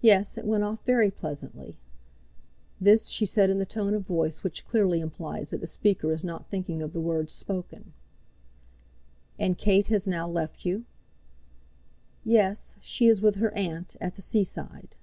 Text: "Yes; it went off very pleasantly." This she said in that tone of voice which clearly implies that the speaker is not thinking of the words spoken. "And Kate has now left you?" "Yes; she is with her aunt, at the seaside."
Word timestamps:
"Yes; 0.00 0.38
it 0.38 0.46
went 0.46 0.64
off 0.64 0.82
very 0.86 1.10
pleasantly." 1.10 1.76
This 2.80 3.08
she 3.08 3.26
said 3.26 3.50
in 3.50 3.58
that 3.58 3.68
tone 3.68 3.92
of 3.92 4.06
voice 4.06 4.42
which 4.42 4.64
clearly 4.64 5.00
implies 5.00 5.50
that 5.50 5.60
the 5.60 5.66
speaker 5.66 6.10
is 6.10 6.24
not 6.24 6.46
thinking 6.48 6.80
of 6.80 6.94
the 6.94 7.02
words 7.02 7.30
spoken. 7.30 7.92
"And 9.38 9.58
Kate 9.58 9.88
has 9.88 10.08
now 10.08 10.26
left 10.26 10.64
you?" 10.64 10.86
"Yes; 12.24 12.76
she 12.80 13.06
is 13.06 13.20
with 13.20 13.34
her 13.34 13.52
aunt, 13.52 13.94
at 14.00 14.16
the 14.16 14.22
seaside." 14.22 14.96